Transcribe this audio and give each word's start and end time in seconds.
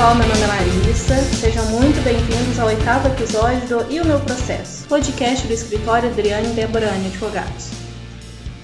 pessoal, 0.00 0.14
meu 0.14 0.28
nome 0.28 0.40
é 0.40 0.46
Larissa. 0.46 1.14
Sejam 1.38 1.66
muito 1.66 2.02
bem-vindos 2.02 2.58
ao 2.58 2.68
oitavo 2.68 3.08
episódio 3.08 3.68
do 3.68 3.92
E 3.92 4.00
o 4.00 4.06
Meu 4.06 4.18
Processo, 4.20 4.88
podcast 4.88 5.46
do 5.46 5.52
escritório 5.52 6.08
Adriane 6.08 6.54
Deborani 6.54 7.08
Advogados. 7.08 7.70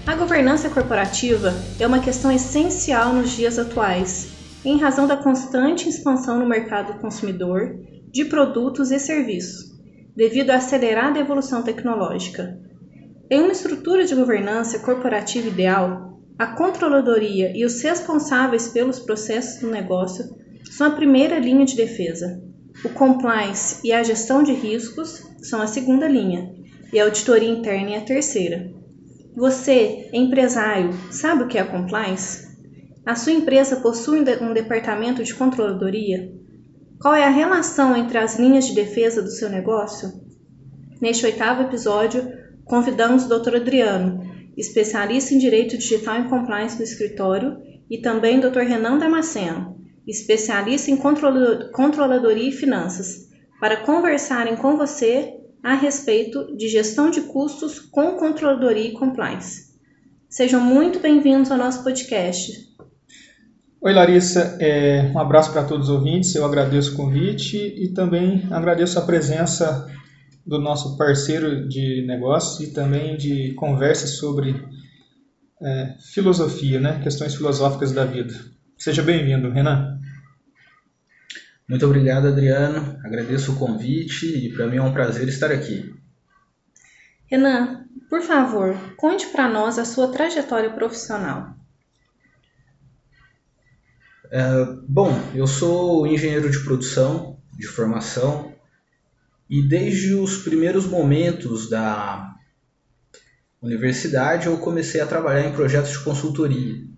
A 0.06 0.14
governança 0.14 0.70
corporativa 0.70 1.52
é 1.78 1.86
uma 1.86 1.98
questão 1.98 2.32
essencial 2.32 3.12
nos 3.12 3.32
dias 3.32 3.58
atuais, 3.58 4.28
em 4.64 4.80
razão 4.80 5.06
da 5.06 5.14
constante 5.14 5.90
expansão 5.90 6.38
no 6.38 6.48
mercado 6.48 6.98
consumidor 7.00 7.80
de 8.10 8.24
produtos 8.24 8.90
e 8.90 8.98
serviços, 8.98 9.78
devido 10.16 10.52
à 10.52 10.56
acelerada 10.56 11.18
evolução 11.18 11.62
tecnológica. 11.62 12.58
Em 13.30 13.42
uma 13.42 13.52
estrutura 13.52 14.06
de 14.06 14.14
governança 14.14 14.78
corporativa 14.78 15.48
ideal, 15.48 16.18
a 16.38 16.46
controladoria 16.46 17.52
e 17.54 17.62
os 17.62 17.82
responsáveis 17.82 18.68
pelos 18.68 18.98
processos 18.98 19.60
do 19.60 19.70
negócio 19.70 20.45
são 20.70 20.86
a 20.86 20.90
primeira 20.90 21.38
linha 21.38 21.64
de 21.64 21.76
defesa. 21.76 22.42
O 22.84 22.90
compliance 22.90 23.80
e 23.86 23.92
a 23.92 24.02
gestão 24.02 24.42
de 24.42 24.52
riscos 24.52 25.22
são 25.42 25.62
a 25.62 25.66
segunda 25.66 26.06
linha, 26.06 26.54
e 26.92 27.00
a 27.00 27.04
auditoria 27.04 27.48
interna 27.48 27.90
é 27.90 27.98
a 27.98 28.04
terceira. 28.04 28.70
Você, 29.34 30.08
empresário, 30.12 30.92
sabe 31.10 31.44
o 31.44 31.48
que 31.48 31.58
é 31.58 31.64
compliance? 31.64 32.46
A 33.04 33.14
sua 33.14 33.32
empresa 33.32 33.76
possui 33.76 34.20
um 34.40 34.52
departamento 34.52 35.22
de 35.22 35.34
controladoria? 35.34 36.32
Qual 37.00 37.14
é 37.14 37.24
a 37.24 37.30
relação 37.30 37.96
entre 37.96 38.18
as 38.18 38.38
linhas 38.38 38.66
de 38.66 38.74
defesa 38.74 39.22
do 39.22 39.30
seu 39.30 39.48
negócio? 39.48 40.12
Neste 41.00 41.26
oitavo 41.26 41.62
episódio, 41.62 42.26
convidamos 42.64 43.24
o 43.24 43.28
Dr. 43.28 43.56
Adriano, 43.56 44.24
especialista 44.56 45.34
em 45.34 45.38
Direito 45.38 45.76
Digital 45.76 46.20
e 46.20 46.28
Compliance 46.28 46.76
do 46.76 46.82
escritório, 46.82 47.58
e 47.88 47.98
também 47.98 48.40
Dr. 48.40 48.60
Renan 48.60 48.98
Damasceno, 48.98 49.76
especialista 50.06 50.90
em 50.90 50.96
controladoria 50.96 52.48
e 52.48 52.52
finanças, 52.52 53.28
para 53.60 53.78
conversarem 53.78 54.56
com 54.56 54.76
você 54.76 55.34
a 55.62 55.74
respeito 55.74 56.56
de 56.56 56.68
gestão 56.68 57.10
de 57.10 57.22
custos 57.22 57.80
com 57.80 58.12
controladoria 58.12 58.88
e 58.88 58.92
compliance. 58.92 59.74
Sejam 60.28 60.60
muito 60.60 61.00
bem-vindos 61.00 61.50
ao 61.50 61.58
nosso 61.58 61.82
podcast. 61.82 62.66
Oi, 63.80 63.92
Larissa. 63.92 64.56
É, 64.60 65.10
um 65.14 65.18
abraço 65.18 65.52
para 65.52 65.64
todos 65.64 65.88
os 65.88 65.94
ouvintes. 65.94 66.34
Eu 66.34 66.44
agradeço 66.44 66.92
o 66.92 66.96
convite 66.96 67.56
e 67.56 67.88
também 67.88 68.46
agradeço 68.50 68.98
a 68.98 69.02
presença 69.02 69.88
do 70.46 70.60
nosso 70.60 70.96
parceiro 70.96 71.68
de 71.68 72.04
negócios 72.06 72.68
e 72.68 72.72
também 72.72 73.16
de 73.16 73.54
conversas 73.54 74.10
sobre 74.10 74.54
é, 75.60 75.94
filosofia, 76.12 76.78
né? 76.78 77.00
questões 77.02 77.34
filosóficas 77.34 77.92
da 77.92 78.04
vida. 78.04 78.34
Seja 78.78 79.02
bem-vindo, 79.02 79.50
Renan. 79.50 79.98
Muito 81.68 81.86
obrigado, 81.86 82.28
Adriano. 82.28 83.00
Agradeço 83.02 83.52
o 83.52 83.56
convite 83.56 84.26
e 84.26 84.52
para 84.52 84.66
mim 84.66 84.76
é 84.76 84.82
um 84.82 84.92
prazer 84.92 85.26
estar 85.28 85.50
aqui. 85.50 85.94
Renan, 87.24 87.86
por 88.08 88.22
favor, 88.22 88.76
conte 88.96 89.26
para 89.28 89.48
nós 89.48 89.78
a 89.78 89.84
sua 89.84 90.12
trajetória 90.12 90.70
profissional. 90.70 91.56
É, 94.30 94.42
bom, 94.86 95.10
eu 95.34 95.46
sou 95.46 96.06
engenheiro 96.06 96.50
de 96.50 96.58
produção 96.60 97.40
de 97.58 97.66
formação 97.66 98.54
e 99.48 99.62
desde 99.66 100.14
os 100.14 100.38
primeiros 100.38 100.84
momentos 100.86 101.70
da 101.70 102.34
universidade 103.62 104.46
eu 104.46 104.58
comecei 104.58 105.00
a 105.00 105.06
trabalhar 105.06 105.48
em 105.48 105.52
projetos 105.52 105.92
de 105.92 106.00
consultoria. 106.00 106.95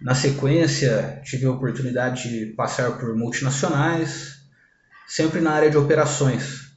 Na 0.00 0.14
sequência, 0.14 1.20
tive 1.24 1.44
a 1.44 1.50
oportunidade 1.50 2.28
de 2.28 2.46
passar 2.54 2.98
por 2.98 3.14
multinacionais, 3.14 4.38
sempre 5.06 5.40
na 5.40 5.52
área 5.52 5.70
de 5.70 5.76
operações, 5.76 6.72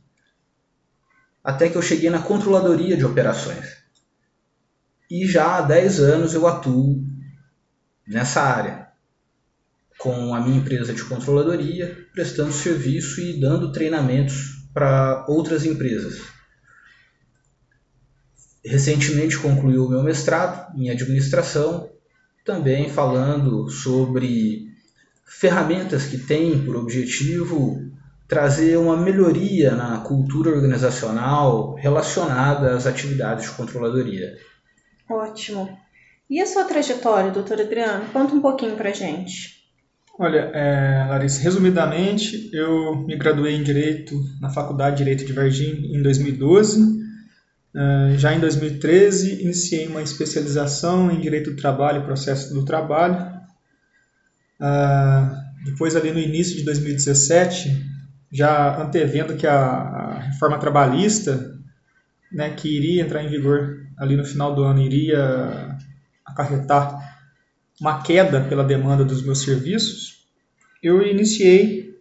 até 1.41 1.69
que 1.69 1.78
eu 1.78 1.81
cheguei 1.81 2.09
na 2.09 2.22
controladoria 2.22 2.97
de 2.97 3.06
operações. 3.06 3.78
E 5.09 5.25
já 5.25 5.57
há 5.57 5.61
10 5.61 6.00
anos 6.01 6.34
eu 6.34 6.45
atuo 6.45 7.01
nessa 8.06 8.41
área, 8.41 8.89
com 9.97 10.35
a 10.35 10.41
minha 10.41 10.57
empresa 10.57 10.94
de 10.94 11.03
controladoria, 11.05 12.05
prestando 12.11 12.51
serviço 12.51 13.22
e 13.22 13.40
dando 13.40 13.72
treinamentos 13.72 14.67
para 14.73 15.25
outras 15.29 15.66
empresas. 15.66 16.19
Recentemente 18.66 19.38
concluí 19.38 19.78
o 19.78 19.88
meu 19.88 20.03
mestrado 20.03 20.78
em 20.78 20.90
administração 20.90 21.93
também 22.44 22.90
falando 22.90 23.70
sobre 23.70 24.68
ferramentas 25.26 26.06
que 26.06 26.18
têm 26.18 26.64
por 26.64 26.76
objetivo 26.76 27.81
trazer 28.28 28.78
uma 28.78 28.98
melhoria 28.98 29.72
na 29.72 30.00
cultura 30.00 30.50
organizacional 30.50 31.76
relacionada 31.76 32.76
às 32.76 32.88
atividades 32.88 33.46
de 33.46 33.52
controladoria. 33.56 34.38
Ótimo. 35.09 35.78
E 36.30 36.42
a 36.42 36.46
sua 36.46 36.64
trajetória, 36.64 37.32
doutor 37.32 37.59
Adriano? 37.59 38.06
Conta 38.12 38.34
um 38.34 38.42
pouquinho 38.42 38.76
para 38.76 38.92
gente. 38.92 39.62
Olha, 40.18 40.52
é, 40.53 41.06
Larissa, 41.09 41.42
resumidamente, 41.42 42.50
eu 42.53 42.96
me 42.96 43.16
graduei 43.16 43.56
em 43.56 43.64
Direito 43.64 44.16
na 44.40 44.50
Faculdade 44.50 44.98
de 44.98 45.03
Direito 45.03 45.26
de 45.26 45.34
Varginha 45.34 45.98
em 45.98 46.02
2012 46.02 47.03
Uh, 47.03 47.03
já 48.17 48.34
em 48.34 48.39
2013, 48.39 49.41
iniciei 49.41 49.88
uma 49.88 50.01
especialização 50.01 51.09
em 51.11 51.19
Direito 51.19 51.51
do 51.51 51.56
Trabalho 51.56 52.01
e 52.01 52.06
Processo 52.06 52.53
do 52.53 52.63
Trabalho. 52.63 53.34
Uh, 54.61 55.44
depois, 55.66 55.95
ali 55.95 56.11
no 56.11 56.19
início 56.19 56.56
de 56.56 56.63
2017, 56.63 57.84
já 58.31 58.79
antevendo 58.79 59.35
que 59.35 59.47
a, 59.47 60.19
reforma 60.19 60.59
trabalhista, 60.59 61.56
né, 62.31 62.51
que 62.51 62.67
iria 62.67 63.01
entrar 63.01 63.23
em 63.23 63.29
vigor 63.29 63.88
ali 63.97 64.16
no 64.16 64.25
final 64.25 64.53
do 64.53 64.63
ano, 64.63 64.79
iria 64.79 65.78
acarretar 66.25 67.00
uma 67.81 68.01
queda 68.03 68.41
pela 68.41 68.63
demanda 68.63 69.03
dos 69.03 69.23
meus 69.23 69.41
serviços, 69.41 70.28
eu 70.81 71.01
iniciei 71.01 71.97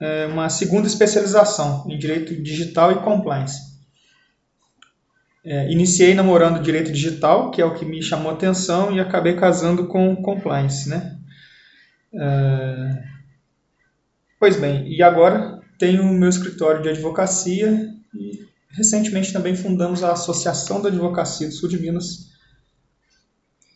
é, 0.00 0.26
uma 0.26 0.48
segunda 0.48 0.86
especialização 0.86 1.86
em 1.88 1.96
Direito 1.96 2.34
Digital 2.42 2.92
e 2.92 2.96
Compliance 2.96 3.71
é, 5.44 5.70
iniciei 5.70 6.14
namorando 6.14 6.62
direito 6.62 6.92
digital, 6.92 7.50
que 7.50 7.60
é 7.60 7.64
o 7.64 7.74
que 7.74 7.84
me 7.84 8.02
chamou 8.02 8.30
a 8.30 8.34
atenção, 8.34 8.92
e 8.92 9.00
acabei 9.00 9.34
casando 9.34 9.86
com 9.86 10.14
compliance, 10.16 10.88
né? 10.88 11.18
É, 12.14 13.02
pois 14.38 14.56
bem, 14.56 14.86
e 14.86 15.02
agora 15.02 15.60
tenho 15.78 16.02
o 16.02 16.12
meu 16.12 16.28
escritório 16.28 16.82
de 16.82 16.88
advocacia 16.90 17.90
e 18.14 18.46
recentemente 18.70 19.32
também 19.32 19.54
fundamos 19.54 20.04
a 20.04 20.12
Associação 20.12 20.80
da 20.80 20.88
Advocacia 20.88 21.48
do 21.48 21.54
Sul 21.54 21.68
de 21.68 21.78
Minas, 21.80 22.30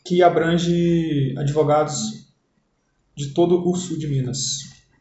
que 0.05 0.23
abrange 0.23 1.35
advogados 1.37 2.27
de 3.17 3.33
todo 3.33 3.69
o 3.69 3.75
sul 3.75 3.99
de 3.99 4.07
Minas. 4.07 4.59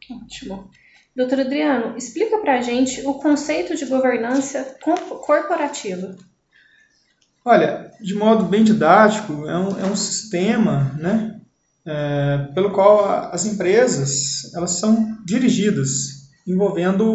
Ótimo. 0.09 0.69
Doutor 1.15 1.41
Adriano, 1.41 1.95
explica 1.95 2.39
para 2.39 2.57
a 2.57 2.61
gente 2.61 3.05
o 3.05 3.13
conceito 3.15 3.75
de 3.75 3.85
governança 3.85 4.77
corporativa. 4.81 6.15
Olha, 7.47 7.91
de 8.01 8.15
modo 8.15 8.45
bem 8.45 8.63
didático, 8.63 9.47
é 9.47 9.55
um, 9.55 9.79
é 9.79 9.85
um 9.85 9.95
sistema 9.95 10.91
né, 10.97 11.39
é, 11.85 12.49
pelo 12.55 12.71
qual 12.71 13.05
as 13.31 13.45
empresas 13.45 14.51
elas 14.55 14.71
são 14.71 15.15
dirigidas, 15.23 16.31
envolvendo 16.47 17.05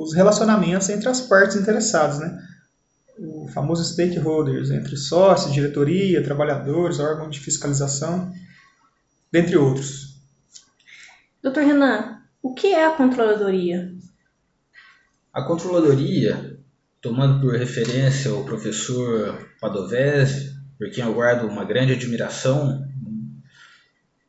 os 0.00 0.14
relacionamentos 0.14 0.88
entre 0.88 1.06
as 1.10 1.20
partes 1.20 1.56
interessadas. 1.56 2.18
Né? 2.20 2.42
O 3.18 3.48
famoso 3.48 3.84
stakeholders, 3.84 4.70
entre 4.70 4.96
sócios, 4.96 5.52
diretoria, 5.52 6.24
trabalhadores, 6.24 6.98
órgão 6.98 7.28
de 7.28 7.38
fiscalização, 7.38 8.32
dentre 9.30 9.58
outros. 9.58 10.16
Doutor 11.42 11.64
Renan, 11.64 12.22
o 12.42 12.54
que 12.54 12.68
é 12.68 12.86
a 12.86 12.92
controladoria? 12.92 13.92
A 15.34 15.42
controladoria 15.42 16.55
tomando 17.00 17.40
por 17.40 17.54
referência 17.54 18.34
o 18.34 18.44
professor 18.44 19.48
Padovese, 19.60 20.54
por 20.78 20.90
quem 20.90 21.04
eu 21.04 21.14
guardo 21.14 21.46
uma 21.46 21.64
grande 21.64 21.92
admiração, 21.92 22.86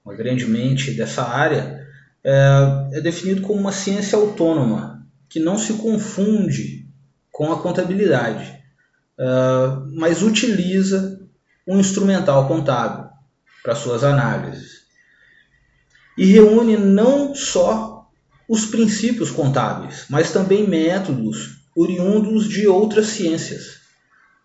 uma 0.03 0.15
grande 0.15 0.45
mente 0.45 0.91
dessa 0.91 1.23
área, 1.23 1.85
é, 2.23 2.97
é 2.97 3.01
definido 3.01 3.41
como 3.41 3.59
uma 3.59 3.71
ciência 3.71 4.17
autônoma, 4.17 5.05
que 5.29 5.39
não 5.39 5.57
se 5.57 5.73
confunde 5.73 6.87
com 7.31 7.51
a 7.51 7.61
contabilidade, 7.61 8.57
é, 9.17 9.25
mas 9.93 10.21
utiliza 10.21 11.19
um 11.67 11.79
instrumental 11.79 12.47
contábil 12.47 13.09
para 13.61 13.75
suas 13.75 14.03
análises. 14.03 14.77
E 16.17 16.25
reúne 16.25 16.77
não 16.77 17.35
só 17.35 18.09
os 18.47 18.65
princípios 18.65 19.29
contábeis, 19.29 20.05
mas 20.09 20.31
também 20.31 20.67
métodos 20.67 21.57
oriundos 21.77 22.49
de 22.49 22.67
outras 22.67 23.05
ciências, 23.07 23.81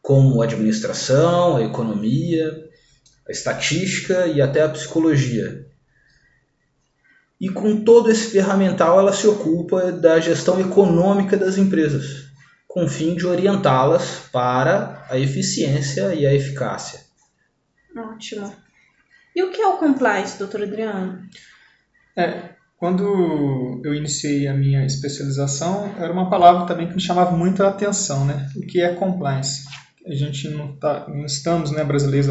como 0.02 0.42
a 0.42 0.44
administração, 0.44 1.56
a 1.56 1.62
economia, 1.62 2.52
a 3.26 3.32
estatística 3.32 4.26
e 4.26 4.42
até 4.42 4.62
a 4.62 4.68
psicologia. 4.68 5.66
e 7.40 7.48
com 7.48 7.82
todo 7.82 8.08
esse 8.08 8.30
ferramental 8.30 9.00
ela 9.00 9.12
se 9.12 9.26
ocupa 9.26 9.90
da 9.90 10.20
gestão 10.20 10.60
econômica 10.60 11.36
das 11.36 11.58
empresas, 11.58 12.26
com 12.68 12.84
o 12.84 12.88
fim 12.88 13.16
de 13.16 13.26
orientá-las 13.26 14.28
para 14.30 15.04
a 15.10 15.18
eficiência 15.18 16.14
e 16.14 16.24
a 16.24 16.32
eficácia. 16.32 17.00
Ótimo. 17.96 18.54
E 19.34 19.42
o 19.42 19.50
que 19.50 19.60
é 19.60 19.66
o 19.66 19.78
compliance, 19.78 20.38
doutor 20.38 20.62
Adriano? 20.62 21.20
É, 22.16 22.50
quando 22.82 23.80
eu 23.84 23.94
iniciei 23.94 24.48
a 24.48 24.52
minha 24.52 24.84
especialização, 24.84 25.94
era 26.00 26.12
uma 26.12 26.28
palavra 26.28 26.66
também 26.66 26.88
que 26.88 26.96
me 26.96 27.00
chamava 27.00 27.30
muito 27.30 27.62
a 27.62 27.68
atenção, 27.68 28.24
né? 28.24 28.50
O 28.56 28.60
que 28.60 28.80
é 28.80 28.92
compliance? 28.92 29.62
A 30.04 30.12
gente 30.12 30.48
não, 30.48 30.74
tá, 30.74 31.06
não 31.06 31.24
estamos, 31.24 31.70
né, 31.70 31.84
brasileiros, 31.84 32.28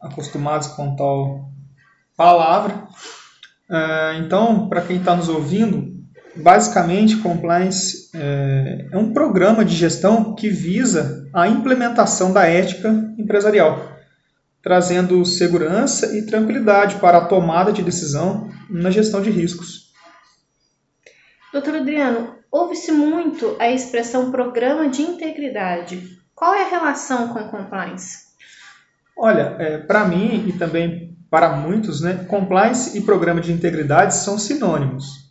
acostumados 0.00 0.66
com 0.66 0.96
tal 0.96 1.52
palavra. 2.16 2.74
Uh, 3.70 4.18
então, 4.24 4.68
para 4.68 4.80
quem 4.80 4.96
está 4.96 5.14
nos 5.14 5.28
ouvindo, 5.28 5.94
basicamente, 6.34 7.18
compliance 7.18 8.10
é, 8.16 8.88
é 8.90 8.98
um 8.98 9.12
programa 9.12 9.64
de 9.64 9.76
gestão 9.76 10.34
que 10.34 10.48
visa 10.48 11.30
a 11.32 11.46
implementação 11.46 12.32
da 12.32 12.48
ética 12.48 13.14
empresarial 13.16 13.91
trazendo 14.62 15.24
segurança 15.24 16.16
e 16.16 16.24
tranquilidade 16.24 16.96
para 16.96 17.18
a 17.18 17.24
tomada 17.26 17.72
de 17.72 17.82
decisão 17.82 18.48
na 18.70 18.90
gestão 18.90 19.20
de 19.20 19.30
riscos. 19.30 19.92
Doutor 21.52 21.76
Adriano, 21.76 22.36
ouve-se 22.50 22.92
muito 22.92 23.56
a 23.58 23.70
expressão 23.70 24.30
programa 24.30 24.88
de 24.88 25.02
integridade. 25.02 26.18
Qual 26.34 26.54
é 26.54 26.62
a 26.62 26.68
relação 26.68 27.28
com 27.28 27.48
compliance? 27.48 28.32
Olha, 29.16 29.56
é, 29.58 29.78
para 29.78 30.06
mim 30.06 30.48
e 30.48 30.52
também 30.52 31.16
para 31.30 31.56
muitos, 31.56 32.00
né, 32.00 32.24
compliance 32.28 32.96
e 32.96 33.02
programa 33.02 33.40
de 33.40 33.52
integridade 33.52 34.14
são 34.14 34.38
sinônimos. 34.38 35.21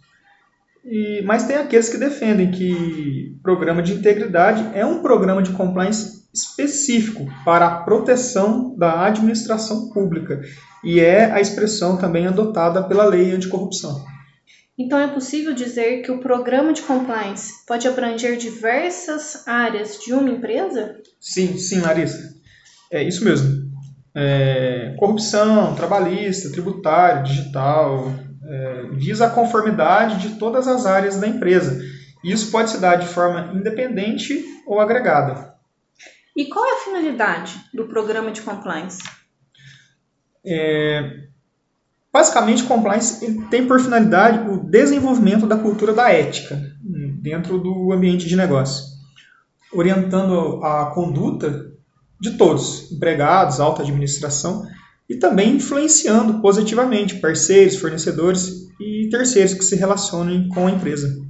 E, 0.83 1.21
mas 1.23 1.45
tem 1.45 1.57
aqueles 1.57 1.89
que 1.89 1.97
defendem 1.97 2.51
que 2.51 3.37
programa 3.43 3.83
de 3.83 3.93
integridade 3.93 4.65
é 4.73 4.85
um 4.85 5.01
programa 5.01 5.41
de 5.41 5.51
compliance 5.51 6.21
específico 6.33 7.27
para 7.43 7.67
a 7.67 7.81
proteção 7.83 8.75
da 8.77 9.05
administração 9.05 9.89
pública 9.89 10.41
e 10.83 10.99
é 10.99 11.31
a 11.31 11.39
expressão 11.39 11.97
também 11.97 12.25
adotada 12.25 12.83
pela 12.83 13.05
lei 13.05 13.31
anticorrupção. 13.31 14.03
Então 14.77 14.97
é 14.97 15.07
possível 15.07 15.53
dizer 15.53 16.01
que 16.01 16.11
o 16.11 16.19
programa 16.19 16.73
de 16.73 16.81
compliance 16.81 17.65
pode 17.67 17.87
abranger 17.87 18.37
diversas 18.37 19.47
áreas 19.47 19.99
de 19.99 20.13
uma 20.13 20.29
empresa? 20.29 20.95
Sim, 21.19 21.57
sim, 21.57 21.81
Larissa. 21.81 22.33
É 22.91 23.03
isso 23.03 23.23
mesmo. 23.23 23.69
É, 24.15 24.95
corrupção, 24.97 25.75
trabalhista, 25.75 26.51
tributário, 26.51 27.23
digital, 27.23 28.11
é, 28.43 28.83
visa 28.93 29.27
a 29.27 29.29
conformidade 29.29 30.27
de 30.27 30.35
todas 30.37 30.67
as 30.67 30.85
áreas 30.85 31.19
da 31.19 31.27
empresa. 31.27 31.81
Isso 32.23 32.51
pode 32.51 32.69
se 32.69 32.79
dar 32.79 32.95
de 32.95 33.07
forma 33.07 33.51
independente 33.53 34.43
ou 34.65 34.79
agregada. 34.79 35.55
E 36.35 36.45
qual 36.45 36.65
é 36.65 36.73
a 36.73 36.83
finalidade 36.83 37.59
do 37.73 37.87
programa 37.87 38.31
de 38.31 38.41
compliance? 38.41 39.01
É, 40.45 41.25
basicamente, 42.11 42.63
compliance 42.63 43.39
tem 43.49 43.67
por 43.67 43.79
finalidade 43.79 44.49
o 44.49 44.57
desenvolvimento 44.57 45.45
da 45.45 45.57
cultura 45.57 45.93
da 45.93 46.11
ética 46.11 46.59
dentro 47.21 47.59
do 47.59 47.91
ambiente 47.91 48.27
de 48.27 48.35
negócio, 48.35 48.85
orientando 49.73 50.63
a 50.63 50.91
conduta 50.93 51.71
de 52.19 52.31
todos, 52.37 52.91
empregados, 52.91 53.59
alta 53.59 53.81
administração, 53.81 54.65
e 55.11 55.19
também 55.19 55.57
influenciando 55.57 56.41
positivamente 56.41 57.15
parceiros, 57.15 57.75
fornecedores 57.75 58.69
e 58.79 59.09
terceiros 59.09 59.53
que 59.53 59.63
se 59.63 59.75
relacionem 59.75 60.47
com 60.47 60.67
a 60.67 60.71
empresa. 60.71 61.21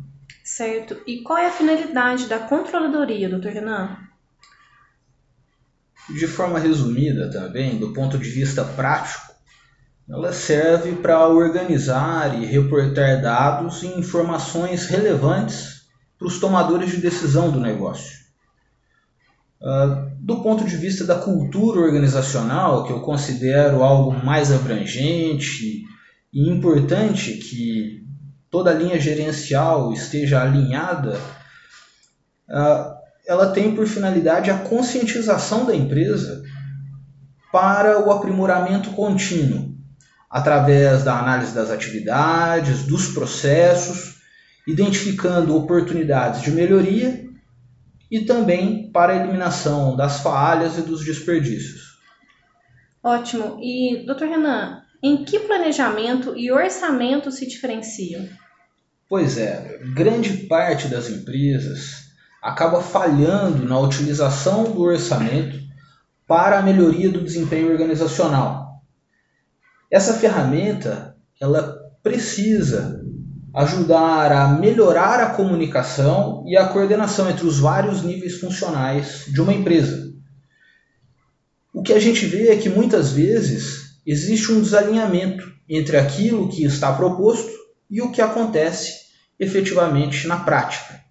Certo. 0.43 0.97
E 1.07 1.21
qual 1.21 1.39
é 1.39 1.47
a 1.47 1.51
finalidade 1.51 2.27
da 2.27 2.39
controladoria, 2.39 3.27
doutor 3.27 3.51
Renan? 3.51 3.97
de 6.09 6.27
forma 6.27 6.59
resumida 6.59 7.29
também, 7.29 7.77
do 7.77 7.93
ponto 7.93 8.17
de 8.17 8.29
vista 8.29 8.63
prático, 8.63 9.33
ela 10.09 10.33
serve 10.33 10.95
para 10.95 11.27
organizar 11.27 12.41
e 12.41 12.45
reportar 12.45 13.21
dados 13.21 13.81
e 13.83 13.87
informações 13.87 14.87
relevantes 14.87 15.85
para 16.17 16.27
os 16.27 16.39
tomadores 16.39 16.91
de 16.91 16.97
decisão 16.97 17.49
do 17.49 17.59
negócio. 17.59 18.19
Uh, 19.61 20.10
do 20.23 20.43
ponto 20.43 20.63
de 20.63 20.77
vista 20.77 21.03
da 21.03 21.15
cultura 21.15 21.79
organizacional, 21.79 22.83
que 22.83 22.93
eu 22.93 22.99
considero 22.99 23.81
algo 23.81 24.23
mais 24.23 24.51
abrangente 24.51 25.83
e 26.31 26.47
importante 26.47 27.33
que 27.33 28.05
toda 28.47 28.69
a 28.69 28.73
linha 28.73 28.99
gerencial 28.99 29.91
esteja 29.91 30.43
alinhada, 30.43 31.19
uh, 32.47 32.93
ela 33.25 33.49
tem 33.51 33.73
por 33.73 33.87
finalidade 33.87 34.51
a 34.51 34.59
conscientização 34.59 35.65
da 35.65 35.75
empresa 35.75 36.43
para 37.51 38.05
o 38.05 38.11
aprimoramento 38.11 38.91
contínuo, 38.91 39.75
através 40.29 41.03
da 41.03 41.17
análise 41.17 41.55
das 41.55 41.71
atividades, 41.71 42.83
dos 42.83 43.07
processos, 43.07 44.17
identificando 44.67 45.55
oportunidades 45.57 46.43
de 46.43 46.51
melhoria 46.51 47.30
e 48.11 48.25
também 48.25 48.91
para 48.91 49.13
a 49.13 49.15
eliminação 49.15 49.95
das 49.95 50.19
falhas 50.19 50.77
e 50.77 50.81
dos 50.81 51.03
desperdícios. 51.05 51.97
Ótimo. 53.01 53.57
E, 53.61 54.05
doutor 54.05 54.27
Renan, 54.27 54.83
em 55.01 55.23
que 55.23 55.39
planejamento 55.39 56.37
e 56.37 56.51
orçamento 56.51 57.31
se 57.31 57.47
diferenciam? 57.47 58.27
Pois 59.07 59.37
é, 59.37 59.79
grande 59.95 60.45
parte 60.47 60.87
das 60.87 61.09
empresas 61.09 62.11
acaba 62.41 62.81
falhando 62.81 63.65
na 63.65 63.79
utilização 63.79 64.65
do 64.65 64.81
orçamento 64.81 65.59
para 66.27 66.59
a 66.59 66.61
melhoria 66.61 67.09
do 67.09 67.23
desempenho 67.23 67.71
organizacional. 67.71 68.81
Essa 69.89 70.13
ferramenta 70.13 71.15
ela 71.39 71.77
precisa 72.03 73.00
ajudar 73.53 74.31
a 74.31 74.47
melhorar 74.47 75.19
a 75.19 75.29
comunicação 75.31 76.43
e 76.47 76.55
a 76.55 76.67
coordenação 76.67 77.29
entre 77.29 77.45
os 77.45 77.59
vários 77.59 78.01
níveis 78.01 78.39
funcionais 78.39 79.25
de 79.27 79.41
uma 79.41 79.53
empresa. 79.53 80.13
O 81.73 81.81
que 81.81 81.93
a 81.93 81.99
gente 81.99 82.25
vê 82.25 82.49
é 82.49 82.57
que 82.57 82.69
muitas 82.69 83.11
vezes 83.11 83.97
existe 84.05 84.51
um 84.51 84.61
desalinhamento 84.61 85.51
entre 85.67 85.97
aquilo 85.97 86.49
que 86.49 86.63
está 86.63 86.93
proposto 86.93 87.51
e 87.89 88.01
o 88.01 88.11
que 88.11 88.21
acontece 88.21 89.01
efetivamente 89.39 90.27
na 90.27 90.37
prática. 90.37 91.01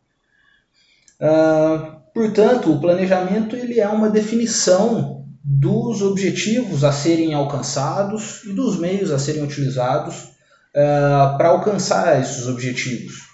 Uh, 1.20 2.00
portanto, 2.14 2.72
o 2.72 2.80
planejamento 2.80 3.54
ele 3.54 3.80
é 3.80 3.88
uma 3.88 4.08
definição 4.08 5.26
dos 5.42 6.00
objetivos 6.00 6.84
a 6.84 6.92
serem 6.92 7.34
alcançados 7.34 8.44
e 8.44 8.52
dos 8.52 8.78
meios 8.78 9.10
a 9.10 9.18
serem 9.18 9.42
utilizados 9.42 10.30
uh, 10.74 11.36
para 11.36 11.48
alcançar 11.48 12.20
esses 12.20 12.46
objetivos. 12.46 13.28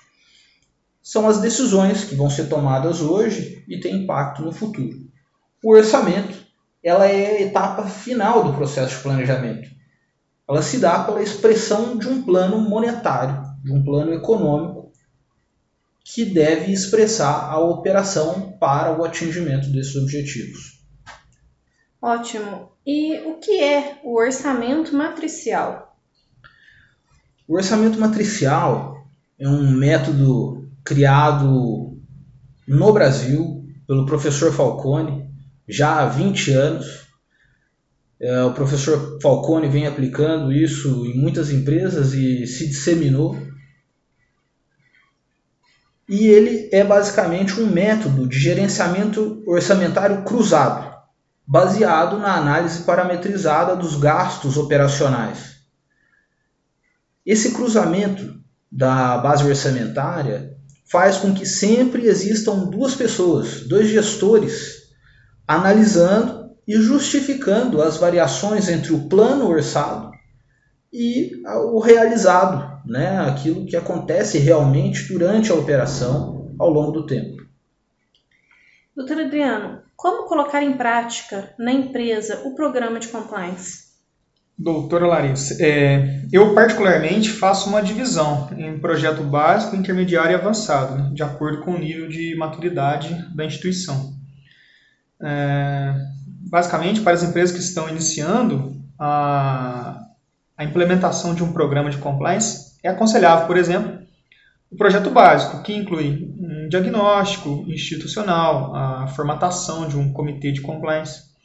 São 1.03 1.29
as 1.29 1.41
decisões 1.41 2.05
que 2.05 2.15
vão 2.15 2.29
ser 2.29 2.49
tomadas 2.49 3.01
hoje 3.01 3.65
e 3.69 3.79
têm 3.79 4.03
impacto 4.03 4.43
no 4.43 4.53
futuro. 4.53 5.07
O 5.63 5.73
orçamento 5.73 6.47
ela 6.83 7.07
é 7.07 7.27
a 7.27 7.41
etapa 7.43 7.85
final 7.89 8.45
do 8.45 8.53
processo 8.55 8.97
de 8.97 9.03
planejamento. 9.03 9.69
Ela 10.49 10.63
se 10.63 10.79
dá 10.79 11.03
pela 11.03 11.21
expressão 11.23 11.99
de 11.99 12.09
um 12.09 12.23
plano 12.23 12.61
monetário, 12.61 13.43
de 13.65 13.73
um 13.73 13.83
plano 13.83 14.15
econômico 14.15 14.93
que 16.05 16.25
deve 16.25 16.73
expressar 16.73 17.51
a 17.51 17.59
operação 17.59 18.57
para 18.61 18.97
o 18.97 19.05
atingimento 19.05 19.69
desses 19.71 19.97
objetivos. 19.97 20.81
Ótimo. 22.01 22.71
E 22.87 23.19
o 23.27 23.39
que 23.39 23.61
é 23.61 23.99
o 24.05 24.17
orçamento 24.17 24.95
matricial? 24.95 25.96
O 27.47 27.55
orçamento 27.55 27.99
matricial 27.99 29.07
é 29.39 29.49
um 29.49 29.71
método 29.71 30.69
criado 30.85 31.99
no 32.67 32.93
Brasil 32.93 33.65
pelo 33.87 34.07
professor 34.07 34.53
Falcone 34.53 35.31
já 35.69 36.01
há 36.01 36.07
20 36.07 36.53
anos. 36.53 37.07
É, 38.19 38.43
o 38.45 38.53
professor 38.53 39.19
Falcone 39.21 39.69
vem 39.69 39.87
aplicando 39.87 40.53
isso 40.53 41.07
em 41.07 41.17
muitas 41.19 41.51
empresas 41.51 42.15
e 42.15 42.47
se 42.47 42.67
disseminou 42.67 43.37
e 46.09 46.29
ele 46.29 46.69
é 46.73 46.85
basicamente 46.85 47.61
um 47.61 47.67
método 47.67 48.29
de 48.29 48.39
gerenciamento 48.39 49.43
orçamentário 49.45 50.23
cruzado, 50.23 50.95
baseado 51.45 52.19
na 52.19 52.37
análise 52.37 52.85
parametrizada 52.85 53.75
dos 53.75 53.97
gastos 53.97 54.57
operacionais. 54.57 55.56
Esse 57.27 57.53
cruzamento 57.53 58.41
da 58.71 59.19
base 59.19 59.45
orçamentária 59.45 60.57
faz 60.89 61.17
com 61.17 61.35
que 61.35 61.45
sempre 61.45 62.07
existam 62.07 62.67
duas 62.67 62.95
pessoas, 62.95 63.63
dois 63.63 63.89
gestores, 63.89 64.85
analisando 65.47 66.55
e 66.67 66.77
justificando 66.77 67.83
as 67.83 67.97
variações 67.97 68.69
entre 68.69 68.93
o 68.93 69.09
plano 69.09 69.49
orçado 69.49 70.13
e 70.93 71.43
o 71.73 71.81
realizado 71.81 72.81
né, 72.87 73.19
aquilo 73.19 73.67
que 73.67 73.77
acontece 73.77 74.39
realmente 74.39 75.13
durante 75.13 75.51
a 75.51 75.55
operação 75.55 76.55
ao 76.59 76.71
longo 76.71 76.93
do 76.93 77.07
tempo. 77.07 77.45
Doutor 78.95 79.21
Adriano, 79.21 79.83
como 79.97 80.29
colocar 80.29 80.63
em 80.63 80.77
prática 80.77 81.53
na 81.59 81.73
empresa 81.73 82.43
o 82.45 82.55
programa 82.55 83.01
de 83.01 83.09
compliance? 83.09 83.86
Doutora 84.59 85.07
Larissa, 85.07 85.55
é, 85.61 86.23
eu 86.33 86.55
particularmente 86.55 87.29
faço 87.29 87.69
uma 87.69 87.83
divisão 87.83 88.49
em 88.57 88.79
projeto 88.79 89.23
básico, 89.23 89.77
intermediário 89.77 90.33
e 90.33 90.35
avançado, 90.35 90.97
né, 90.97 91.11
de 91.13 91.23
acordo 91.23 91.61
com 91.61 91.73
o 91.73 91.79
nível 91.79 92.09
de 92.09 92.35
maturidade 92.37 93.15
da 93.35 93.45
instituição. 93.45 94.15
É, 95.21 95.95
basicamente, 96.51 97.03
para 97.03 97.13
as 97.13 97.23
empresas 97.23 97.55
que 97.55 97.63
estão 97.63 97.87
iniciando, 97.87 98.81
a, 98.99 100.03
a 100.57 100.65
implementação 100.65 101.35
de 101.35 101.45
um 101.45 101.53
programa 101.53 101.91
de 101.91 101.99
compliance 101.99 102.77
é 102.83 102.89
aconselhável, 102.89 103.47
por 103.47 103.59
exemplo, 103.59 103.99
o 104.71 104.77
projeto 104.77 105.11
básico, 105.11 105.63
que 105.63 105.75
inclui 105.75 106.35
um 106.41 106.69
diagnóstico 106.69 107.65
institucional, 107.69 108.75
a 108.75 109.07
formatação 109.09 109.87
de 109.87 109.99
um 109.99 110.13
comitê 110.13 110.51
de 110.51 110.63
compliance, 110.63 111.36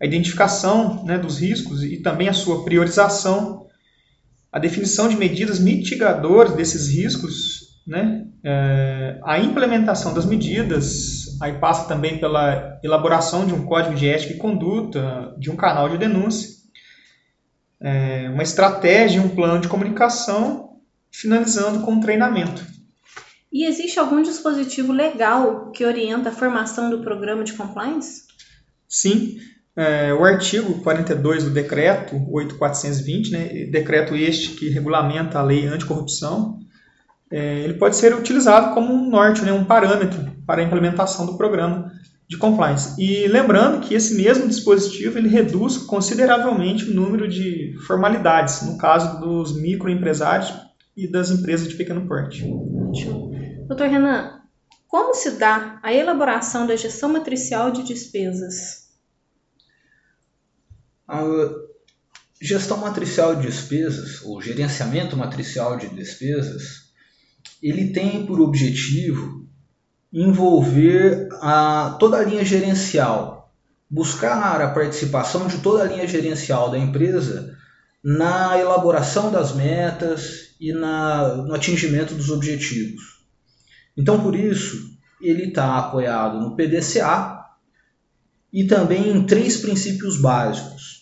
a 0.00 0.06
identificação 0.06 1.04
né, 1.04 1.18
dos 1.18 1.38
riscos 1.38 1.82
e 1.82 1.98
também 1.98 2.28
a 2.28 2.32
sua 2.32 2.64
priorização, 2.64 3.66
a 4.52 4.58
definição 4.58 5.08
de 5.08 5.16
medidas 5.16 5.58
mitigadoras 5.58 6.54
desses 6.54 6.88
riscos, 6.88 7.80
né, 7.86 8.26
é, 8.44 9.18
a 9.24 9.38
implementação 9.38 10.12
das 10.12 10.26
medidas, 10.26 11.38
aí 11.40 11.58
passa 11.58 11.88
também 11.88 12.18
pela 12.18 12.78
elaboração 12.82 13.46
de 13.46 13.54
um 13.54 13.64
código 13.64 13.94
de 13.94 14.08
ética 14.08 14.34
e 14.34 14.38
conduta, 14.38 15.34
de 15.38 15.50
um 15.50 15.56
canal 15.56 15.88
de 15.88 15.98
denúncia, 15.98 16.56
é, 17.80 18.28
uma 18.30 18.42
estratégia, 18.42 19.22
um 19.22 19.28
plano 19.28 19.60
de 19.60 19.68
comunicação, 19.68 20.80
finalizando 21.10 21.80
com 21.80 21.92
um 21.92 22.00
treinamento. 22.00 22.64
E 23.52 23.64
existe 23.64 23.98
algum 23.98 24.20
dispositivo 24.20 24.92
legal 24.92 25.70
que 25.70 25.84
orienta 25.84 26.28
a 26.28 26.32
formação 26.32 26.90
do 26.90 27.00
programa 27.00 27.42
de 27.42 27.54
compliance? 27.54 28.24
Sim, 28.88 29.38
é, 29.76 30.14
o 30.14 30.24
artigo 30.24 30.80
42 30.80 31.44
do 31.44 31.50
decreto 31.50 32.16
8420, 32.30 33.30
né, 33.30 33.66
decreto 33.70 34.16
este 34.16 34.52
que 34.52 34.70
regulamenta 34.70 35.38
a 35.38 35.42
lei 35.42 35.66
anticorrupção, 35.66 36.58
é, 37.30 37.60
ele 37.60 37.74
pode 37.74 37.96
ser 37.96 38.14
utilizado 38.14 38.72
como 38.72 38.94
um 38.94 39.10
norte, 39.10 39.42
né, 39.42 39.52
um 39.52 39.64
parâmetro 39.64 40.32
para 40.46 40.62
a 40.62 40.64
implementação 40.64 41.26
do 41.26 41.36
programa 41.36 41.92
de 42.28 42.38
compliance. 42.38 43.00
E 43.00 43.28
lembrando 43.28 43.80
que 43.80 43.94
esse 43.94 44.16
mesmo 44.16 44.48
dispositivo 44.48 45.18
ele 45.18 45.28
reduz 45.28 45.76
consideravelmente 45.76 46.90
o 46.90 46.94
número 46.94 47.28
de 47.28 47.76
formalidades, 47.86 48.62
no 48.62 48.78
caso 48.78 49.20
dos 49.20 49.60
microempresários 49.60 50.52
e 50.96 51.06
das 51.06 51.30
empresas 51.30 51.68
de 51.68 51.74
pequeno 51.74 52.06
porte. 52.08 52.42
Ótimo. 52.42 53.30
Doutor 53.68 53.88
Renan, 53.88 54.40
como 54.88 55.14
se 55.14 55.32
dá 55.32 55.78
a 55.82 55.92
elaboração 55.92 56.66
da 56.66 56.74
gestão 56.76 57.12
matricial 57.12 57.70
de 57.70 57.82
despesas? 57.82 58.85
A 61.08 61.22
gestão 62.40 62.78
matricial 62.78 63.36
de 63.36 63.42
despesas, 63.46 64.22
ou 64.22 64.40
gerenciamento 64.40 65.16
matricial 65.16 65.76
de 65.76 65.88
despesas, 65.88 66.86
ele 67.62 67.92
tem 67.92 68.26
por 68.26 68.40
objetivo 68.40 69.46
envolver 70.12 71.28
a, 71.40 71.96
toda 71.98 72.18
a 72.18 72.24
linha 72.24 72.44
gerencial, 72.44 73.54
buscar 73.88 74.60
a 74.60 74.70
participação 74.70 75.46
de 75.46 75.58
toda 75.58 75.82
a 75.82 75.86
linha 75.86 76.06
gerencial 76.06 76.70
da 76.70 76.78
empresa 76.78 77.56
na 78.02 78.58
elaboração 78.58 79.30
das 79.30 79.54
metas 79.54 80.54
e 80.60 80.72
na, 80.72 81.36
no 81.36 81.54
atingimento 81.54 82.14
dos 82.14 82.30
objetivos. 82.30 83.24
Então, 83.96 84.22
por 84.22 84.36
isso, 84.36 84.96
ele 85.20 85.48
está 85.48 85.78
apoiado 85.78 86.40
no 86.40 86.54
PDCA 86.54 87.44
e 88.52 88.64
também 88.64 89.10
em 89.10 89.26
três 89.26 89.56
princípios 89.56 90.20
básicos 90.20 90.95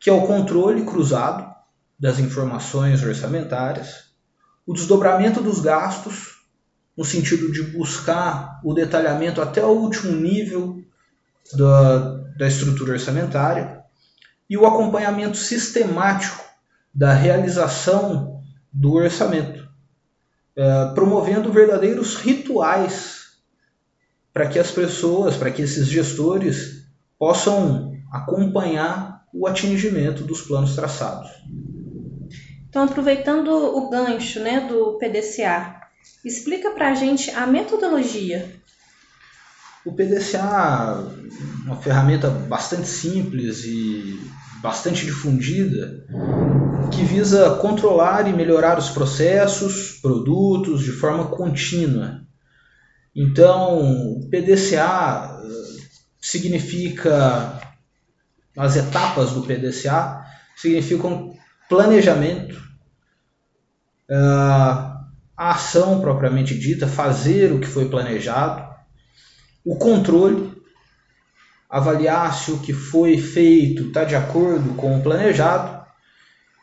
que 0.00 0.10
é 0.10 0.12
o 0.12 0.26
controle 0.26 0.84
cruzado 0.84 1.54
das 1.98 2.18
informações 2.18 3.02
orçamentárias, 3.02 4.06
o 4.66 4.72
desdobramento 4.72 5.40
dos 5.40 5.60
gastos, 5.60 6.36
no 6.96 7.04
sentido 7.04 7.50
de 7.52 7.62
buscar 7.62 8.60
o 8.64 8.74
detalhamento 8.74 9.40
até 9.40 9.64
o 9.64 9.70
último 9.70 10.12
nível 10.12 10.82
da, 11.54 11.98
da 12.38 12.46
estrutura 12.46 12.92
orçamentária, 12.92 13.84
e 14.48 14.56
o 14.56 14.66
acompanhamento 14.66 15.36
sistemático 15.36 16.44
da 16.94 17.12
realização 17.12 18.42
do 18.72 18.94
orçamento, 18.94 19.68
é, 20.56 20.92
promovendo 20.94 21.52
verdadeiros 21.52 22.16
rituais 22.16 23.26
para 24.32 24.48
que 24.48 24.58
as 24.58 24.70
pessoas, 24.70 25.36
para 25.36 25.50
que 25.50 25.62
esses 25.62 25.86
gestores 25.86 26.86
possam 27.18 27.92
acompanhar 28.12 29.15
o 29.38 29.46
atingimento 29.46 30.24
dos 30.24 30.40
planos 30.42 30.74
traçados. 30.74 31.28
Então, 32.68 32.84
aproveitando 32.84 33.48
o 33.48 33.88
gancho 33.90 34.40
né, 34.40 34.60
do 34.60 34.98
PDCA, 34.98 35.80
explica 36.24 36.70
para 36.70 36.90
a 36.90 36.94
gente 36.94 37.30
a 37.30 37.46
metodologia. 37.46 38.50
O 39.84 39.92
PDCA 39.92 41.04
é 41.64 41.66
uma 41.66 41.76
ferramenta 41.76 42.28
bastante 42.28 42.88
simples 42.88 43.64
e 43.64 44.18
bastante 44.60 45.04
difundida 45.04 46.04
que 46.90 47.02
visa 47.02 47.50
controlar 47.56 48.28
e 48.28 48.32
melhorar 48.32 48.78
os 48.78 48.88
processos, 48.88 49.98
produtos 50.00 50.82
de 50.82 50.92
forma 50.92 51.26
contínua. 51.26 52.22
Então, 53.14 54.18
o 54.18 54.28
PDCA 54.30 55.40
eh, 55.42 55.82
significa 56.20 57.65
as 58.56 58.76
etapas 58.76 59.32
do 59.32 59.42
PDCA 59.42 60.24
significam 60.56 61.36
planejamento, 61.68 62.60
ah, 64.10 65.04
a 65.36 65.50
ação 65.50 66.00
propriamente 66.00 66.58
dita, 66.58 66.86
fazer 66.86 67.52
o 67.52 67.60
que 67.60 67.66
foi 67.66 67.88
planejado, 67.88 68.64
o 69.64 69.76
controle, 69.76 70.54
avaliar 71.68 72.32
se 72.34 72.52
o 72.52 72.60
que 72.60 72.72
foi 72.72 73.18
feito 73.18 73.88
está 73.88 74.04
de 74.04 74.14
acordo 74.14 74.74
com 74.74 74.98
o 74.98 75.02
planejado 75.02 75.84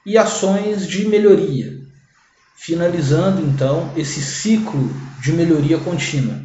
e 0.06 0.18
ações 0.18 0.88
de 0.88 1.08
melhoria, 1.08 1.80
finalizando 2.56 3.42
então 3.42 3.92
esse 3.96 4.22
ciclo 4.22 4.90
de 5.22 5.32
melhoria 5.32 5.78
contínua. 5.78 6.42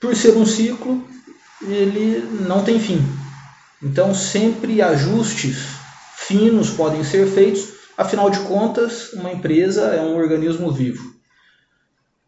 Por 0.00 0.14
ser 0.14 0.36
um 0.36 0.44
ciclo, 0.44 1.08
ele 1.62 2.18
não 2.46 2.62
tem 2.62 2.78
fim. 2.78 3.00
Então, 3.86 4.12
sempre 4.12 4.82
ajustes 4.82 5.76
finos 6.16 6.70
podem 6.70 7.04
ser 7.04 7.24
feitos, 7.28 7.68
afinal 7.96 8.28
de 8.28 8.40
contas, 8.40 9.12
uma 9.12 9.30
empresa 9.32 9.82
é 9.94 10.02
um 10.02 10.16
organismo 10.16 10.72
vivo. 10.72 11.14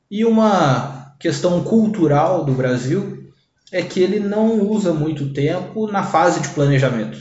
E 0.08 0.24
uma 0.24 1.16
questão 1.18 1.64
cultural 1.64 2.44
do 2.44 2.52
Brasil 2.52 3.28
é 3.72 3.82
que 3.82 4.00
ele 4.00 4.20
não 4.20 4.60
usa 4.60 4.94
muito 4.94 5.32
tempo 5.32 5.90
na 5.90 6.04
fase 6.04 6.40
de 6.40 6.48
planejamento. 6.50 7.18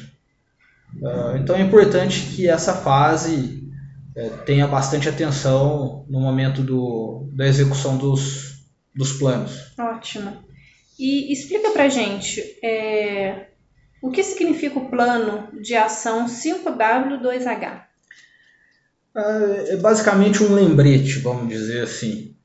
Ah, 1.03 1.35
então 1.39 1.55
é 1.55 1.61
importante 1.61 2.21
que 2.35 2.47
essa 2.47 2.75
fase 2.75 3.67
é, 4.15 4.29
tenha 4.45 4.67
bastante 4.67 5.09
atenção 5.09 6.05
no 6.07 6.19
momento 6.19 6.61
do, 6.61 7.27
da 7.33 7.47
execução 7.47 7.97
dos, 7.97 8.61
dos 8.95 9.13
planos. 9.13 9.73
Ótimo. 9.79 10.45
E 10.99 11.33
explica 11.33 11.71
pra 11.71 11.89
gente, 11.89 12.41
é, 12.63 13.47
o 14.01 14.11
que 14.11 14.23
significa 14.23 14.79
o 14.79 14.89
plano 14.89 15.49
de 15.59 15.75
ação 15.75 16.25
5W2H? 16.25 17.83
É, 19.15 19.73
é 19.73 19.77
basicamente 19.77 20.43
um 20.43 20.53
lembrete, 20.53 21.19
vamos 21.19 21.49
dizer 21.49 21.83
assim. 21.83 22.35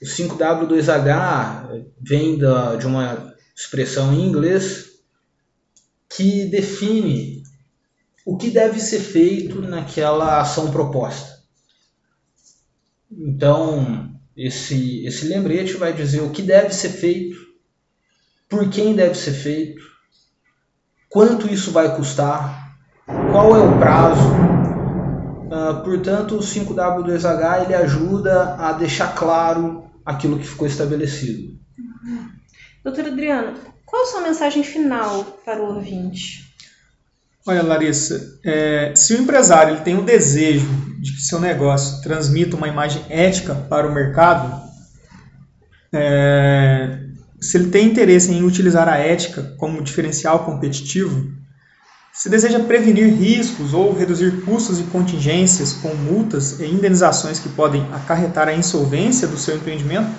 O 0.00 0.04
5W2H 0.04 1.86
vem 2.00 2.38
da, 2.38 2.76
de 2.76 2.86
uma 2.86 3.34
expressão 3.54 4.14
em 4.14 4.24
inglês 4.24 4.88
que 6.08 6.46
define 6.46 7.42
o 8.24 8.36
que 8.36 8.50
deve 8.50 8.78
ser 8.78 9.00
feito 9.00 9.60
naquela 9.60 10.40
ação 10.40 10.70
proposta. 10.70 11.38
Então, 13.10 14.14
esse, 14.36 15.04
esse 15.04 15.26
lembrete 15.26 15.74
vai 15.74 15.92
dizer 15.92 16.20
o 16.20 16.30
que 16.30 16.42
deve 16.42 16.72
ser 16.72 16.90
feito, 16.90 17.36
por 18.48 18.70
quem 18.70 18.94
deve 18.94 19.14
ser 19.14 19.32
feito, 19.32 19.82
quanto 21.08 21.52
isso 21.52 21.70
vai 21.70 21.94
custar, 21.96 22.76
qual 23.30 23.56
é 23.56 23.60
o 23.60 23.78
prazo. 23.78 24.28
Uh, 25.48 25.82
portanto, 25.82 26.36
o 26.36 26.40
5W2H 26.40 27.64
ele 27.64 27.74
ajuda 27.74 28.56
a 28.56 28.72
deixar 28.72 29.14
claro 29.14 29.84
aquilo 30.04 30.38
que 30.38 30.46
ficou 30.46 30.66
estabelecido. 30.66 31.58
Uhum. 32.04 32.28
Doutor 32.84 33.06
Adriano, 33.06 33.54
qual 33.84 34.02
a 34.02 34.06
sua 34.06 34.20
mensagem 34.20 34.62
final 34.62 35.24
para 35.44 35.62
o 35.62 35.74
ouvinte? 35.74 36.46
Olha, 37.46 37.62
Larissa, 37.62 38.38
é, 38.44 38.92
se 38.94 39.14
o 39.14 39.22
empresário 39.22 39.74
ele 39.74 39.82
tem 39.82 39.96
o 39.96 40.04
desejo 40.04 40.68
de 41.00 41.12
que 41.12 41.22
seu 41.22 41.40
negócio 41.40 42.02
transmita 42.02 42.56
uma 42.56 42.68
imagem 42.68 43.02
ética 43.08 43.54
para 43.54 43.88
o 43.88 43.94
mercado, 43.94 44.62
é, 45.90 47.07
se 47.40 47.56
ele 47.56 47.70
tem 47.70 47.86
interesse 47.86 48.32
em 48.32 48.44
utilizar 48.44 48.88
a 48.88 48.96
ética 48.96 49.54
como 49.58 49.82
diferencial 49.82 50.40
competitivo, 50.40 51.30
se 52.12 52.28
deseja 52.28 52.58
prevenir 52.60 53.14
riscos 53.14 53.72
ou 53.72 53.96
reduzir 53.96 54.42
custos 54.44 54.80
e 54.80 54.84
contingências 54.84 55.74
com 55.74 55.94
multas 55.94 56.58
e 56.58 56.66
indenizações 56.66 57.38
que 57.38 57.48
podem 57.48 57.86
acarretar 57.92 58.48
a 58.48 58.54
insolvência 58.54 59.28
do 59.28 59.36
seu 59.36 59.56
empreendimento, 59.56 60.10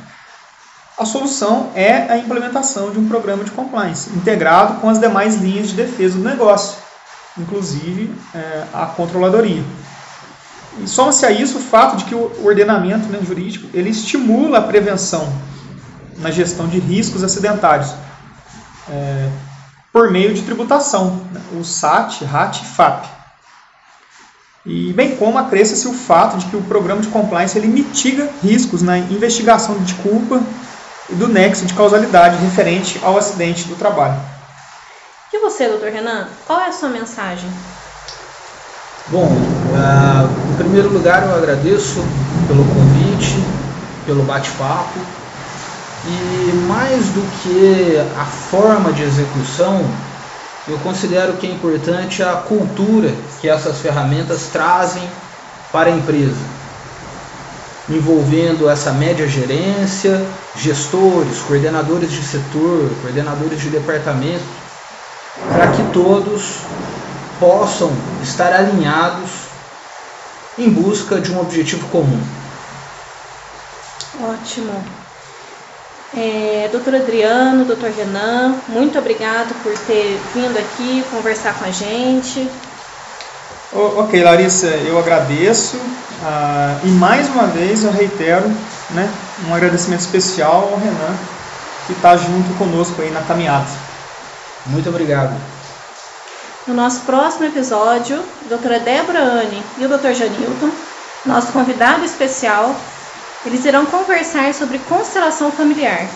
a 0.98 1.06
solução 1.06 1.72
é 1.76 2.12
a 2.12 2.18
implementação 2.18 2.92
de 2.92 3.00
um 3.00 3.08
programa 3.08 3.44
de 3.44 3.52
compliance 3.52 4.10
integrado 4.10 4.80
com 4.82 4.90
as 4.90 5.00
demais 5.00 5.36
linhas 5.36 5.70
de 5.70 5.76
defesa 5.76 6.18
do 6.18 6.24
negócio, 6.24 6.78
inclusive 7.38 8.14
é, 8.34 8.64
a 8.74 8.86
controladoria. 8.86 9.64
E 10.82 10.88
soma-se 10.88 11.26
a 11.26 11.32
isso 11.32 11.58
o 11.58 11.62
fato 11.62 11.98
de 11.98 12.06
que 12.06 12.16
o 12.16 12.46
ordenamento 12.46 13.08
né, 13.08 13.20
jurídico 13.26 13.68
ele 13.74 13.90
estimula 13.90 14.60
a 14.60 14.62
prevenção 14.62 15.28
na 16.20 16.32
gestão 16.32 16.68
de 16.68 16.80
riscos 16.80 17.24
acidentários. 17.24 17.94
É, 18.90 19.30
por 19.92 20.12
meio 20.12 20.34
de 20.34 20.44
tributação, 20.44 21.22
né? 21.32 21.42
o 21.54 21.64
SAT, 21.64 22.24
RAT 22.24 22.62
e 22.62 22.66
FAP. 22.66 23.06
E 24.66 24.94
bem 24.94 25.16
como 25.16 25.38
acresce-se 25.38 25.88
o 25.88 25.94
fato 25.94 26.38
de 26.38 26.46
que 26.46 26.56
o 26.56 26.62
programa 26.62 27.02
de 27.02 27.08
compliance 27.08 27.58
ele 27.58 27.68
mitiga 27.68 28.30
riscos 28.44 28.82
na 28.82 28.98
investigação 28.98 29.80
de 29.80 29.96
culpa 29.96 30.42
e 31.10 31.16
do 31.16 31.28
nexo 31.28 31.66
de 31.66 31.74
causalidade 31.74 32.38
referente 32.38 33.00
ao 33.04 33.18
acidente 33.18 33.68
do 33.68 33.76
trabalho. 33.76 34.20
E 35.34 35.40
você, 35.40 35.68
doutor 35.68 35.90
Renan, 35.90 36.28
qual 36.46 36.60
é 36.60 36.68
a 36.68 36.72
sua 36.72 36.90
mensagem? 36.90 37.50
Bom, 39.08 39.26
uh, 39.26 40.54
em 40.54 40.56
primeiro 40.58 40.90
lugar 40.90 41.24
eu 41.24 41.36
agradeço 41.36 42.04
pelo 42.48 42.64
convite, 42.66 43.36
pelo 44.06 44.24
bate-papo 44.24 45.00
e 46.06 46.54
mais 46.68 47.06
do 47.08 47.22
que 47.42 47.98
a 48.18 48.26
forma 48.26 48.94
de 48.94 49.04
execução, 49.04 49.84
eu 50.68 50.78
considero 50.80 51.34
que 51.34 51.48
é 51.48 51.52
importante 51.52 52.24
a 52.24 52.34
cultura 52.34 53.14
que 53.42 53.50
essas 53.50 53.80
ferramentas 53.80 54.48
trazem 54.52 55.04
para 55.72 55.90
a 55.90 55.94
empresa, 55.94 56.40
envolvendo 57.90 58.70
essa 58.70 58.92
média 58.92 59.28
gerência, 59.28 60.26
gestores, 60.56 61.40
coordenadores 61.40 62.12
de 62.12 62.22
setor, 62.22 62.90
coordenadores 63.02 63.60
de 63.62 63.70
departamento, 63.70 64.44
para 65.52 65.72
que 65.72 65.84
todos 65.92 66.60
possam 67.40 67.92
estar 68.22 68.54
alinhados 68.54 69.30
em 70.58 70.70
busca 70.70 71.20
de 71.20 71.32
um 71.32 71.40
objetivo 71.40 71.88
comum. 71.88 72.22
Ótimo. 74.22 74.99
É, 76.18 76.68
doutor 76.72 76.96
Adriano, 76.96 77.66
doutor 77.66 77.92
Renan, 77.92 78.56
muito 78.68 78.98
obrigado 78.98 79.54
por 79.62 79.78
ter 79.80 80.20
vindo 80.34 80.58
aqui 80.58 81.04
conversar 81.12 81.54
com 81.54 81.66
a 81.66 81.72
gente. 81.72 82.50
ok, 83.74 84.24
Larissa, 84.24 84.68
eu 84.68 84.98
agradeço 84.98 85.78
ah, 86.24 86.80
e 86.84 86.88
mais 86.88 87.30
uma 87.30 87.46
vez 87.46 87.84
eu 87.84 87.92
reitero 87.92 88.50
né, 88.90 89.08
um 89.48 89.54
agradecimento 89.54 90.02
especial 90.02 90.70
ao 90.72 90.80
Renan 90.80 91.16
que 91.86 91.94
está 91.94 92.18
junto 92.18 92.58
conosco 92.58 93.02
aí 93.02 93.12
na 93.12 93.22
caminhada. 93.22 93.68
Muito 94.66 94.90
obrigado. 94.90 95.34
No 96.68 96.74
nosso 96.74 97.02
próximo 97.02 97.46
episódio, 97.46 98.20
a 98.46 98.50
doutora 98.50 98.80
Débora 98.80 99.20
Anne 99.20 99.64
e 99.78 99.86
o 99.86 99.90
doutor 99.90 100.14
Janilton, 100.14 100.70
nosso 101.26 101.52
convidado 101.52 102.06
especial, 102.06 102.76
eles 103.46 103.64
irão 103.66 103.86
conversar 103.86 104.54
sobre 104.54 104.80
constelação 104.80 105.52
familiar 105.52 106.08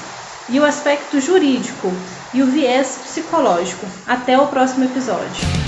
e 0.50 0.60
o 0.60 0.66
aspecto 0.66 1.20
jurídico 1.22 1.92
e 2.34 2.42
o 2.42 2.48
viés 2.48 3.00
psicológico. 3.04 3.86
Até 4.06 4.38
o 4.38 4.48
próximo 4.48 4.84
episódio. 4.84 5.63